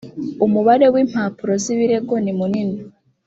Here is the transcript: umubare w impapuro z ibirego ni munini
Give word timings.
umubare 0.45 0.85
w 0.93 0.95
impapuro 1.03 1.53
z 1.63 1.65
ibirego 1.73 2.13
ni 2.23 2.33
munini 2.37 2.79